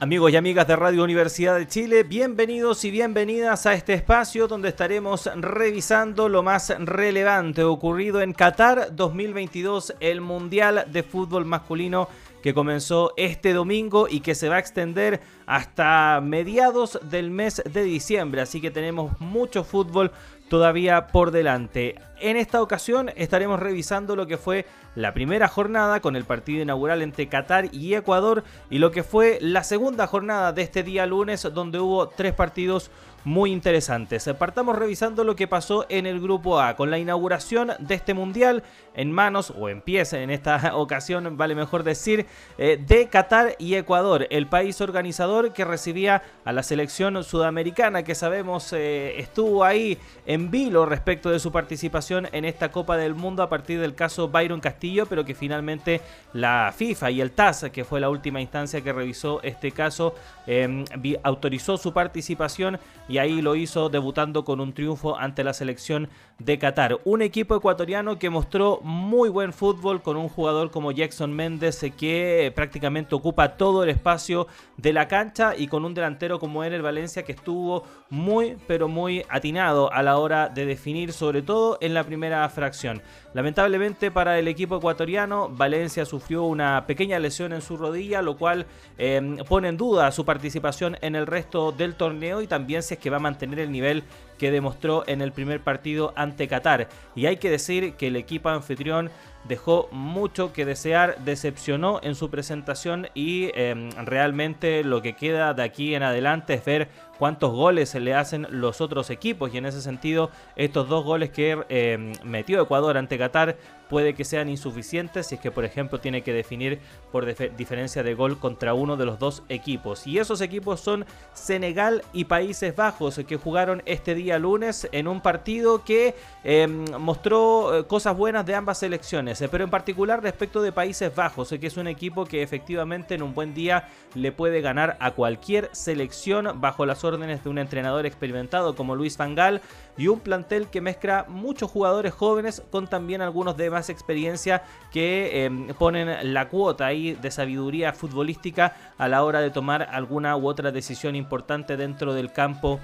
Amigos 0.00 0.32
y 0.32 0.36
amigas 0.36 0.66
de 0.66 0.76
Radio 0.76 1.02
Universidad 1.02 1.56
de 1.56 1.66
Chile, 1.66 2.02
bienvenidos 2.02 2.84
y 2.84 2.90
bienvenidas 2.90 3.64
a 3.64 3.72
este 3.72 3.94
espacio 3.94 4.46
donde 4.46 4.68
estaremos 4.68 5.30
revisando 5.34 6.28
lo 6.28 6.42
más 6.42 6.74
relevante 6.78 7.64
ocurrido 7.64 8.20
en 8.20 8.34
Qatar 8.34 8.94
2022, 8.94 9.94
el 10.00 10.20
Mundial 10.20 10.84
de 10.92 11.04
Fútbol 11.04 11.46
Masculino 11.46 12.08
que 12.44 12.52
comenzó 12.52 13.14
este 13.16 13.54
domingo 13.54 14.06
y 14.06 14.20
que 14.20 14.34
se 14.34 14.50
va 14.50 14.56
a 14.56 14.58
extender 14.58 15.22
hasta 15.46 16.20
mediados 16.22 17.00
del 17.02 17.30
mes 17.30 17.62
de 17.64 17.84
diciembre. 17.84 18.42
Así 18.42 18.60
que 18.60 18.70
tenemos 18.70 19.18
mucho 19.18 19.64
fútbol 19.64 20.12
todavía 20.48 21.08
por 21.08 21.30
delante. 21.30 21.96
En 22.20 22.36
esta 22.36 22.62
ocasión 22.62 23.10
estaremos 23.16 23.60
revisando 23.60 24.16
lo 24.16 24.26
que 24.26 24.38
fue 24.38 24.66
la 24.94 25.14
primera 25.14 25.48
jornada 25.48 26.00
con 26.00 26.16
el 26.16 26.24
partido 26.24 26.62
inaugural 26.62 27.02
entre 27.02 27.28
Qatar 27.28 27.68
y 27.72 27.94
Ecuador 27.94 28.44
y 28.70 28.78
lo 28.78 28.90
que 28.90 29.02
fue 29.02 29.38
la 29.40 29.64
segunda 29.64 30.06
jornada 30.06 30.52
de 30.52 30.62
este 30.62 30.82
día 30.82 31.06
lunes 31.06 31.42
donde 31.52 31.80
hubo 31.80 32.08
tres 32.08 32.32
partidos 32.32 32.90
muy 33.24 33.50
interesantes. 33.50 34.28
Partamos 34.38 34.76
revisando 34.76 35.24
lo 35.24 35.34
que 35.34 35.48
pasó 35.48 35.86
en 35.88 36.06
el 36.06 36.20
grupo 36.20 36.60
A 36.60 36.76
con 36.76 36.90
la 36.90 36.98
inauguración 36.98 37.72
de 37.78 37.94
este 37.94 38.14
mundial 38.14 38.62
en 38.94 39.10
manos 39.10 39.52
o 39.56 39.68
empieza 39.68 40.20
en 40.20 40.30
esta 40.30 40.76
ocasión, 40.76 41.36
vale 41.36 41.54
mejor 41.54 41.82
decir, 41.82 42.26
eh, 42.58 42.78
de 42.86 43.08
Qatar 43.08 43.56
y 43.58 43.74
Ecuador, 43.74 44.26
el 44.30 44.46
país 44.46 44.80
organizador 44.80 45.52
que 45.52 45.64
recibía 45.64 46.22
a 46.44 46.52
la 46.52 46.62
selección 46.62 47.24
sudamericana 47.24 48.02
que 48.02 48.14
sabemos 48.14 48.72
eh, 48.72 49.18
estuvo 49.18 49.64
ahí 49.64 49.98
en 50.26 50.50
vilo 50.50 50.86
respecto 50.86 51.30
de 51.30 51.38
su 51.38 51.50
participación 51.50 52.28
en 52.32 52.44
esta 52.44 52.70
Copa 52.70 52.96
del 52.96 53.14
Mundo 53.14 53.42
a 53.42 53.48
partir 53.48 53.80
del 53.80 53.94
caso 53.94 54.28
Byron 54.28 54.60
Castillo, 54.60 54.83
pero 55.08 55.24
que 55.24 55.34
finalmente 55.34 56.00
la 56.32 56.72
FIFA 56.76 57.10
y 57.10 57.20
el 57.20 57.30
TAS, 57.30 57.66
que 57.72 57.84
fue 57.84 58.00
la 58.00 58.10
última 58.10 58.40
instancia 58.40 58.82
que 58.82 58.92
revisó 58.92 59.40
este 59.42 59.70
caso, 59.70 60.14
em, 60.46 60.84
autorizó 61.22 61.76
su 61.76 61.92
participación 61.92 62.78
y 63.08 63.18
ahí 63.18 63.40
lo 63.40 63.54
hizo 63.54 63.88
debutando 63.88 64.44
con 64.44 64.60
un 64.60 64.72
triunfo 64.72 65.16
ante 65.16 65.44
la 65.44 65.54
selección 65.54 66.08
de 66.38 66.58
Qatar. 66.58 66.98
Un 67.04 67.22
equipo 67.22 67.56
ecuatoriano 67.56 68.18
que 68.18 68.30
mostró 68.30 68.80
muy 68.82 69.28
buen 69.28 69.52
fútbol 69.52 70.02
con 70.02 70.16
un 70.16 70.28
jugador 70.28 70.70
como 70.70 70.90
Jackson 70.90 71.32
Méndez 71.32 71.82
eh, 71.82 71.90
que 71.90 72.52
prácticamente 72.54 73.14
ocupa 73.14 73.56
todo 73.56 73.84
el 73.84 73.90
espacio 73.90 74.46
de 74.76 74.92
la 74.92 75.08
cancha 75.08 75.54
y 75.56 75.68
con 75.68 75.84
un 75.84 75.94
delantero 75.94 76.38
como 76.38 76.64
el 76.64 76.82
Valencia 76.82 77.22
que 77.22 77.32
estuvo 77.32 77.84
muy 78.10 78.56
pero 78.66 78.88
muy 78.88 79.24
atinado 79.28 79.92
a 79.92 80.02
la 80.02 80.18
hora 80.18 80.48
de 80.48 80.66
definir 80.66 81.12
sobre 81.12 81.42
todo 81.42 81.78
en 81.80 81.94
la 81.94 82.04
primera 82.04 82.48
fracción. 82.48 83.02
Lamentablemente 83.32 84.10
para 84.10 84.38
el 84.38 84.48
equipo 84.48 84.73
ecuatoriano 84.76 85.48
Valencia 85.48 86.04
sufrió 86.04 86.44
una 86.44 86.86
pequeña 86.86 87.18
lesión 87.18 87.52
en 87.52 87.62
su 87.62 87.76
rodilla 87.76 88.22
lo 88.22 88.36
cual 88.36 88.66
em, 88.98 89.36
pone 89.48 89.68
en 89.68 89.76
duda 89.76 90.10
su 90.12 90.24
participación 90.24 90.96
en 91.00 91.16
el 91.16 91.26
resto 91.26 91.72
del 91.72 91.94
torneo 91.94 92.42
y 92.42 92.46
también 92.46 92.82
si 92.82 92.94
es 92.94 93.00
que 93.00 93.10
va 93.10 93.16
a 93.16 93.20
mantener 93.20 93.58
el 93.58 93.72
nivel 93.72 94.04
que 94.38 94.50
demostró 94.50 95.04
en 95.06 95.20
el 95.20 95.32
primer 95.32 95.60
partido 95.60 96.12
ante 96.16 96.48
Qatar. 96.48 96.88
Y 97.14 97.26
hay 97.26 97.36
que 97.36 97.50
decir 97.50 97.94
que 97.94 98.08
el 98.08 98.16
equipo 98.16 98.48
anfitrión 98.48 99.10
dejó 99.48 99.88
mucho 99.92 100.52
que 100.52 100.64
desear, 100.64 101.18
decepcionó 101.24 102.00
en 102.02 102.14
su 102.14 102.30
presentación 102.30 103.08
y 103.14 103.50
em, 103.54 103.90
realmente 104.04 104.82
lo 104.84 105.02
que 105.02 105.14
queda 105.14 105.54
de 105.54 105.62
aquí 105.62 105.94
en 105.94 106.02
adelante 106.02 106.54
es 106.54 106.64
ver 106.64 106.88
cuántos 107.18 107.52
goles 107.52 107.90
se 107.90 108.00
le 108.00 108.14
hacen 108.14 108.46
los 108.50 108.80
otros 108.80 109.10
equipos 109.10 109.52
y 109.52 109.58
en 109.58 109.66
ese 109.66 109.82
sentido 109.82 110.30
estos 110.56 110.88
dos 110.88 111.04
goles 111.04 111.30
que 111.30 111.58
em, 111.68 112.12
metió 112.24 112.62
Ecuador 112.62 112.96
ante 112.96 113.18
Qatar 113.18 113.56
puede 113.94 114.14
que 114.14 114.24
sean 114.24 114.48
insuficientes 114.48 115.28
si 115.28 115.36
es 115.36 115.40
que 115.40 115.52
por 115.52 115.64
ejemplo 115.64 116.00
tiene 116.00 116.22
que 116.22 116.32
definir 116.32 116.80
por 117.12 117.32
diferencia 117.54 118.02
de 118.02 118.14
gol 118.14 118.40
contra 118.40 118.74
uno 118.74 118.96
de 118.96 119.06
los 119.06 119.20
dos 119.20 119.44
equipos. 119.48 120.08
Y 120.08 120.18
esos 120.18 120.40
equipos 120.40 120.80
son 120.80 121.06
Senegal 121.32 122.02
y 122.12 122.24
Países 122.24 122.74
Bajos 122.74 123.20
que 123.24 123.36
jugaron 123.36 123.84
este 123.86 124.16
día 124.16 124.36
lunes 124.40 124.88
en 124.90 125.06
un 125.06 125.20
partido 125.20 125.84
que 125.84 126.16
em, 126.42 126.84
mostró 126.98 127.78
eh, 127.78 127.86
cosas 127.86 128.16
buenas 128.16 128.44
de 128.44 128.56
ambas 128.56 128.78
selecciones 128.78 129.40
eh, 129.40 129.48
pero 129.48 129.62
en 129.62 129.70
particular 129.70 130.20
respecto 130.20 130.60
de 130.60 130.72
Países 130.72 131.14
Bajos 131.14 131.50
que 131.50 131.66
es 131.68 131.76
un 131.76 131.86
equipo 131.86 132.24
que 132.24 132.42
efectivamente 132.42 133.14
en 133.14 133.22
un 133.22 133.32
buen 133.32 133.54
día 133.54 133.90
le 134.16 134.32
puede 134.32 134.60
ganar 134.60 134.96
a 134.98 135.12
cualquier 135.12 135.70
selección 135.70 136.60
bajo 136.60 136.84
las 136.84 137.04
órdenes 137.04 137.44
de 137.44 137.50
un 137.50 137.58
entrenador 137.58 138.06
experimentado 138.06 138.74
como 138.74 138.96
Luis 138.96 139.16
Van 139.16 139.36
Gaal 139.36 139.62
y 139.96 140.08
un 140.08 140.18
plantel 140.18 140.66
que 140.66 140.80
mezcla 140.80 141.26
muchos 141.28 141.70
jugadores 141.70 142.12
jóvenes 142.12 142.60
con 142.70 142.88
también 142.88 143.22
algunos 143.22 143.56
de 143.56 143.70
más 143.70 143.83
experiencia 143.92 144.62
que 144.92 145.44
em, 145.44 145.68
ponen 145.74 146.32
la 146.32 146.48
cuota 146.48 146.86
ahí 146.86 147.14
de 147.14 147.30
sabiduría 147.30 147.92
futbolística 147.92 148.76
a 148.98 149.08
la 149.08 149.22
hora 149.24 149.40
de 149.40 149.50
tomar 149.50 149.88
alguna 149.90 150.36
u 150.36 150.46
otra 150.46 150.70
decisión 150.70 151.16
importante 151.16 151.76
dentro 151.76 152.14
del 152.14 152.32
campo 152.32 152.80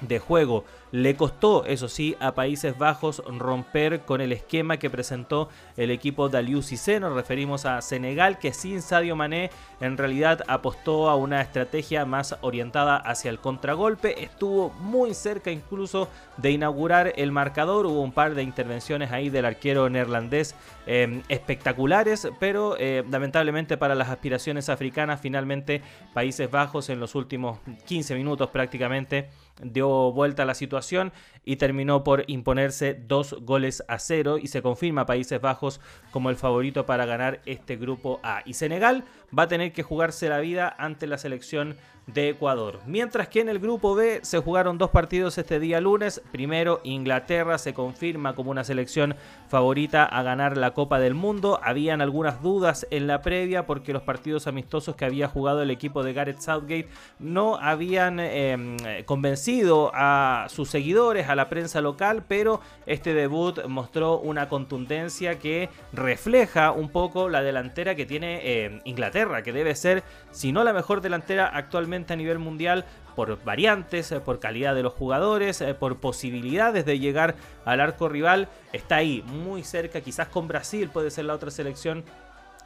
de 0.00 0.18
juego. 0.18 0.64
Le 0.92 1.14
costó, 1.14 1.64
eso 1.66 1.88
sí, 1.88 2.16
a 2.18 2.34
Países 2.34 2.76
Bajos 2.76 3.22
romper 3.38 4.00
con 4.00 4.20
el 4.20 4.32
esquema 4.32 4.76
que 4.78 4.90
presentó 4.90 5.48
el 5.76 5.92
equipo 5.92 6.28
de 6.28 6.38
Aliou 6.38 6.62
Cissé. 6.62 6.98
Nos 6.98 7.14
referimos 7.14 7.64
a 7.64 7.80
Senegal, 7.80 8.38
que 8.38 8.52
sin 8.52 8.82
Sadio 8.82 9.14
Mané 9.14 9.50
en 9.80 9.96
realidad 9.96 10.42
apostó 10.48 11.08
a 11.08 11.14
una 11.14 11.40
estrategia 11.42 12.04
más 12.06 12.36
orientada 12.40 12.96
hacia 12.96 13.30
el 13.30 13.38
contragolpe. 13.38 14.24
Estuvo 14.24 14.70
muy 14.80 15.14
cerca 15.14 15.52
incluso 15.52 16.08
de 16.38 16.50
inaugurar 16.50 17.12
el 17.16 17.30
marcador. 17.30 17.86
Hubo 17.86 18.02
un 18.02 18.12
par 18.12 18.34
de 18.34 18.42
intervenciones 18.42 19.12
ahí 19.12 19.30
del 19.30 19.44
arquero 19.44 19.88
neerlandés 19.88 20.56
em, 20.86 21.22
espectaculares, 21.28 22.28
pero 22.40 22.76
eh, 22.78 23.04
lamentablemente 23.08 23.76
para 23.76 23.94
las 23.94 24.08
aspiraciones 24.08 24.68
africanas, 24.68 25.20
finalmente 25.20 25.82
Países 26.14 26.50
Bajos 26.50 26.88
en 26.88 26.98
los 26.98 27.14
últimos 27.14 27.60
15 27.86 28.16
minutos 28.16 28.50
prácticamente 28.50 29.28
dio 29.62 30.12
vuelta 30.12 30.42
a 30.42 30.46
la 30.46 30.54
situación 30.54 31.12
y 31.44 31.56
terminó 31.56 32.04
por 32.04 32.24
imponerse 32.26 32.94
dos 32.94 33.34
goles 33.40 33.82
a 33.88 33.98
cero 33.98 34.38
y 34.38 34.48
se 34.48 34.62
confirma 34.62 35.06
Países 35.06 35.40
Bajos 35.40 35.80
como 36.10 36.30
el 36.30 36.36
favorito 36.36 36.86
para 36.86 37.06
ganar 37.06 37.40
este 37.46 37.76
grupo 37.76 38.20
A. 38.22 38.42
Y 38.44 38.54
Senegal 38.54 39.04
va 39.36 39.44
a 39.44 39.48
tener 39.48 39.72
que 39.72 39.82
jugarse 39.82 40.28
la 40.28 40.38
vida 40.38 40.74
ante 40.78 41.06
la 41.06 41.18
selección 41.18 41.76
de 42.06 42.30
Ecuador. 42.30 42.80
Mientras 42.86 43.28
que 43.28 43.40
en 43.40 43.48
el 43.48 43.58
grupo 43.58 43.94
B 43.94 44.20
se 44.22 44.38
jugaron 44.38 44.78
dos 44.78 44.90
partidos 44.90 45.38
este 45.38 45.60
día 45.60 45.80
lunes. 45.80 46.22
Primero, 46.32 46.80
Inglaterra 46.84 47.58
se 47.58 47.74
confirma 47.74 48.34
como 48.34 48.50
una 48.50 48.64
selección 48.64 49.14
favorita 49.48 50.04
a 50.04 50.22
ganar 50.22 50.56
la 50.56 50.72
Copa 50.72 50.98
del 50.98 51.14
Mundo. 51.14 51.60
Habían 51.62 52.00
algunas 52.00 52.42
dudas 52.42 52.86
en 52.90 53.06
la 53.06 53.22
previa 53.22 53.66
porque 53.66 53.92
los 53.92 54.02
partidos 54.02 54.46
amistosos 54.46 54.96
que 54.96 55.04
había 55.04 55.28
jugado 55.28 55.62
el 55.62 55.70
equipo 55.70 56.02
de 56.02 56.12
Gareth 56.12 56.40
Southgate 56.40 56.88
no 57.18 57.56
habían 57.56 58.18
em, 58.20 58.76
convencido 59.04 59.90
a 59.94 60.46
sus 60.48 60.68
seguidores, 60.68 61.28
a 61.28 61.36
la 61.36 61.48
prensa 61.48 61.80
local, 61.80 62.24
pero 62.26 62.60
este 62.86 63.14
debut 63.14 63.64
mostró 63.66 64.18
una 64.18 64.48
contundencia 64.48 65.38
que 65.38 65.68
refleja 65.92 66.72
un 66.72 66.88
poco 66.88 67.28
la 67.28 67.42
delantera 67.42 67.94
que 67.94 68.06
tiene 68.06 68.64
em, 68.64 68.80
Inglaterra, 68.84 69.19
que 69.42 69.52
debe 69.52 69.74
ser, 69.74 70.02
si 70.30 70.52
no 70.52 70.64
la 70.64 70.72
mejor 70.72 71.00
delantera 71.00 71.46
actualmente, 71.46 72.12
a 72.12 72.16
nivel 72.16 72.38
mundial 72.38 72.84
por 73.14 73.42
variantes, 73.44 74.12
eh, 74.12 74.20
por 74.20 74.40
calidad 74.40 74.74
de 74.74 74.82
los 74.82 74.94
jugadores, 74.94 75.60
eh, 75.60 75.74
por 75.74 75.98
posibilidades 75.98 76.84
de 76.86 76.98
llegar 76.98 77.34
al 77.64 77.80
arco 77.80 78.08
rival. 78.08 78.48
Está 78.72 78.96
ahí, 78.96 79.22
muy 79.26 79.62
cerca, 79.62 80.00
quizás 80.00 80.28
con 80.28 80.48
Brasil 80.48 80.88
puede 80.88 81.10
ser 81.10 81.26
la 81.26 81.34
otra 81.34 81.50
selección 81.50 82.04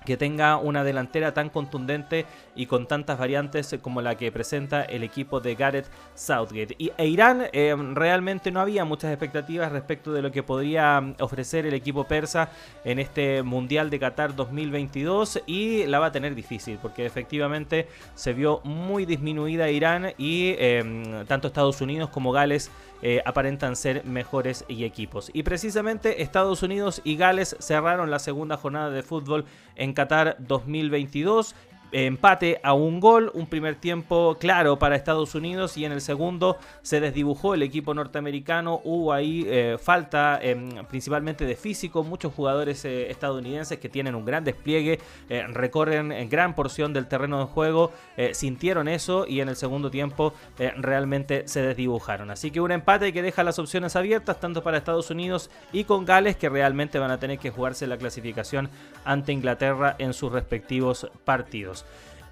que 0.05 0.17
tenga 0.17 0.57
una 0.57 0.85
delantera 0.85 1.35
tan 1.35 1.51
contundente 1.51 2.27
y 2.55 2.67
con 2.67 2.87
tantas 2.87 3.19
variantes 3.19 3.77
como 3.81 4.03
la 4.03 4.17
que 4.17 4.31
presenta 4.31 4.83
el 4.83 5.03
equipo 5.03 5.41
de 5.41 5.55
Gareth 5.55 5.87
Southgate. 6.15 6.75
Y, 6.79 6.93
e 6.97 7.07
Irán 7.07 7.47
eh, 7.53 7.75
realmente 7.95 8.51
no 8.51 8.61
había 8.61 8.85
muchas 8.85 9.11
expectativas 9.11 9.73
respecto 9.73 10.13
de 10.13 10.23
lo 10.23 10.31
que 10.31 10.43
podría 10.43 11.01
mm, 11.01 11.17
ofrecer 11.21 11.67
el 11.67 11.75
equipo 11.75 12.05
persa 12.05 12.51
en 12.85 12.99
este 12.99 13.43
Mundial 13.43 13.91
de 13.91 13.99
Qatar 13.99 14.35
2022 14.35 15.43
y 15.47 15.87
la 15.87 15.99
va 15.99 16.07
a 16.07 16.13
tener 16.13 16.35
difícil 16.35 16.79
porque 16.81 17.07
efectivamente 17.07 17.89
se 18.15 18.33
vio 18.33 18.61
muy 18.65 19.07
disminuida 19.07 19.71
Irán 19.71 20.13
y 20.19 20.55
em, 20.59 21.25
tanto 21.27 21.49
Estados 21.49 21.81
Unidos 21.81 22.11
como 22.11 22.33
Gales 22.33 22.71
eh, 23.03 23.23
aparentan 23.27 23.77
ser 23.77 24.05
mejores 24.05 24.65
equipos. 24.69 25.31
Y 25.35 25.43
precisamente 25.43 26.23
Estados 26.23 26.63
Unidos 26.63 27.03
y 27.05 27.17
Gales 27.17 27.57
cerraron 27.59 28.11
la 28.11 28.19
segunda 28.19 28.57
jornada 28.57 28.91
de 28.91 29.03
fútbol 29.03 29.45
en 29.77 29.93
Qatar 29.95 30.37
2022 30.49 31.55
empate 31.95 32.61
a 32.65 32.73
un 32.73 32.99
gol, 32.99 33.31
un 33.35 33.47
primer 33.47 33.77
tiempo 33.77 34.37
claro 34.41 34.81
para 34.81 34.97
Estados 34.97 35.37
Unidos 35.37 35.77
y 35.77 35.85
en 35.85 35.93
el 35.93 36.01
segundo 36.01 36.59
se 36.83 36.99
desdibujó 36.99 37.55
el 37.55 37.63
equipo 37.63 37.95
norteamericano, 37.95 38.81
hubo 38.83 39.13
ahí 39.13 39.45
eh, 39.47 39.77
falta 39.81 40.41
em, 40.43 40.85
principalmente 40.87 41.47
de 41.47 41.55
físico, 41.55 42.03
muchos 42.03 42.35
jugadores 42.35 42.85
eh, 42.85 43.11
estadounidenses 43.11 43.79
que 43.79 43.89
tienen 43.89 44.17
un 44.17 44.25
gran 44.25 44.43
despliegue, 44.43 44.99
eh, 45.29 45.47
recorren 45.47 46.11
en 46.11 46.29
gran 46.29 46.57
porción 46.57 46.93
del 46.93 47.07
terreno 47.07 47.39
de 47.39 47.45
juego, 47.45 47.93
sintieron 48.33 48.89
eso 48.89 49.27
y 49.29 49.41
en 49.41 49.49
el 49.49 49.57
segundo 49.57 49.91
tiempo 49.91 50.35
realmente 50.77 51.47
se 51.47 51.63
desdibujaron. 51.63 52.31
Así 52.31 52.51
que 52.51 52.61
un 52.61 52.73
empate 52.73 53.13
que 53.13 53.23
deja 53.23 53.45
las 53.45 53.59
opciones 53.59 53.95
abiertas 53.95 54.41
tanto 54.41 54.63
para 54.63 54.79
Estados 54.79 55.11
Unidos 55.11 55.51
y 55.73 55.85
con 55.85 56.05
Gales 56.05 56.37
que 56.37 56.49
realmente 56.49 56.99
van 56.99 57.11
a 57.11 57.19
tener 57.19 57.39
que 57.39 57.51
jugarse 57.51 57.87
la 57.87 57.99
clasificación 57.99 58.69
ante 59.05 59.33
Inglaterra 59.33 59.95
en 59.99 60.13
sus 60.13 60.33
respectivos 60.33 61.09
partidos. 61.25 61.84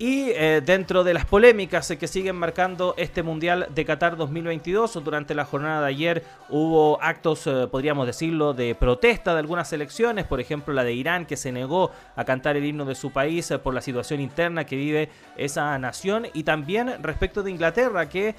Y 0.02 0.30
eh, 0.30 0.60
dentro 0.66 1.04
de 1.04 1.14
las 1.14 1.26
polémicas 1.26 1.94
que 1.96 2.08
siguen 2.08 2.34
marcando 2.34 2.94
este 2.96 3.22
Mundial 3.22 3.68
de 3.72 3.84
Qatar 3.84 4.16
2022, 4.16 4.94
durante 5.04 5.32
la 5.32 5.44
jornada 5.44 5.82
de 5.82 5.86
ayer 5.86 6.24
hubo 6.48 7.00
actos, 7.00 7.46
eh, 7.46 7.68
podríamos 7.70 8.08
decirlo, 8.08 8.52
de 8.52 8.74
protesta 8.74 9.32
de 9.32 9.38
algunas 9.38 9.72
elecciones, 9.72 10.24
por 10.24 10.40
ejemplo 10.40 10.74
la 10.74 10.82
de 10.82 10.92
Irán 10.92 11.24
que 11.24 11.36
se 11.36 11.52
negó 11.52 11.92
a 12.16 12.24
cantar 12.24 12.56
el 12.56 12.64
himno 12.64 12.84
de 12.84 12.96
su 12.96 13.12
país 13.12 13.48
eh, 13.52 13.60
por 13.60 13.74
la 13.74 13.80
situación 13.80 14.20
interna 14.20 14.64
que 14.64 14.74
vive 14.74 15.08
esa 15.36 15.78
nación, 15.78 16.26
y 16.34 16.42
también 16.42 17.00
respecto 17.00 17.44
de 17.44 17.52
Inglaterra 17.52 18.08
que 18.08 18.34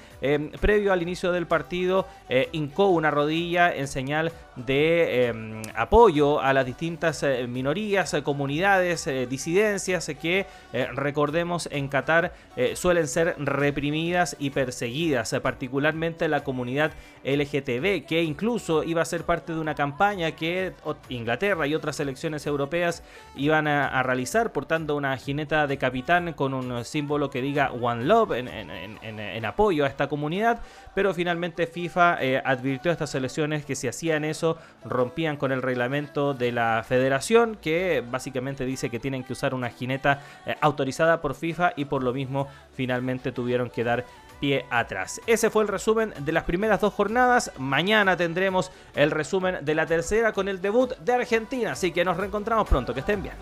previo 0.60 0.92
al 0.92 1.00
inicio 1.00 1.32
del 1.32 1.46
partido 1.46 2.06
hincó 2.52 2.88
una 2.88 3.10
rodilla 3.10 3.74
en 3.74 3.88
señal 3.88 4.32
de 4.56 5.26
em, 5.26 5.62
apoyo 5.74 6.40
a 6.40 6.52
las 6.52 6.66
distintas 6.66 7.24
minorías, 7.48 8.14
comunidades, 8.22 9.08
disidencias 9.28 10.10
que 10.20 10.46
recordemos 10.94 11.68
en 11.70 11.88
Qatar 11.88 12.32
eh, 12.56 12.76
suelen 12.76 13.08
ser 13.08 13.34
reprimidas 13.38 14.36
y 14.38 14.50
perseguidas, 14.50 15.32
eh, 15.32 15.40
particularmente 15.40 16.28
la 16.28 16.44
comunidad 16.44 16.92
LGTB, 17.24 18.06
que 18.06 18.22
incluso 18.22 18.84
iba 18.84 19.02
a 19.02 19.04
ser 19.04 19.24
parte 19.24 19.52
de 19.54 19.60
una 19.60 19.74
campaña 19.74 20.32
que 20.32 20.72
Inglaterra 21.08 21.66
y 21.66 21.74
otras 21.74 21.98
elecciones 22.00 22.46
europeas 22.46 23.02
iban 23.34 23.66
a, 23.66 24.02
realizar, 24.02 24.52
portando 24.52 24.96
una 24.96 25.16
jineta 25.16 25.66
de 25.66 25.78
capitán 25.78 26.32
con 26.34 26.54
un 26.54 26.84
símbolo 26.84 27.30
que 27.30 27.40
diga 27.40 27.72
One 27.72 28.04
Love 28.04 28.32
en, 28.32 29.44
apoyo 29.44 29.84
a 29.84 29.88
esta 29.88 30.08
comunidad, 30.08 30.60
pero 30.94 31.12
finalmente 31.12 31.66
FIFA 31.66 32.22
eh, 32.22 32.42
advirtió 32.44 32.90
a 32.90 32.92
estas 32.92 33.14
elecciones 33.14 33.64
que 33.64 33.74
si 33.74 33.88
hacían 33.88 34.24
eso 34.24 34.43
rompían 34.84 35.36
con 35.36 35.52
el 35.52 35.62
reglamento 35.62 36.34
de 36.34 36.52
la 36.52 36.84
federación, 36.86 37.56
que 37.60 38.02
básicamente 38.08 38.64
dice 38.64 38.90
que 38.90 39.00
tienen 39.00 39.24
que 39.24 39.32
usar 39.32 39.54
una 39.54 39.70
jineta 39.70 40.22
autorizada 40.60 41.20
por 41.20 41.34
FIFA 41.34 41.72
y 41.76 41.86
por 41.86 42.02
lo 42.02 42.12
mismo 42.12 42.48
finalmente 42.74 43.32
tuvieron 43.32 43.70
que 43.70 43.84
dar 43.84 44.04
pie 44.40 44.66
atrás. 44.70 45.20
Ese 45.26 45.50
fue 45.50 45.62
el 45.62 45.68
resumen 45.68 46.12
de 46.18 46.32
las 46.32 46.44
primeras 46.44 46.80
dos 46.80 46.92
jornadas. 46.92 47.52
Mañana 47.58 48.16
tendremos 48.16 48.70
el 48.94 49.10
resumen 49.10 49.64
de 49.64 49.74
la 49.74 49.86
tercera 49.86 50.32
con 50.32 50.48
el 50.48 50.60
debut 50.60 50.96
de 50.98 51.12
Argentina. 51.12 51.72
Así 51.72 51.92
que 51.92 52.04
nos 52.04 52.16
reencontramos 52.16 52.68
pronto. 52.68 52.94
Que 52.94 53.00
estén 53.00 53.22
bien. 53.22 53.34